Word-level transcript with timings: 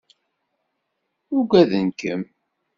Uggaden-kem. 1.37 2.21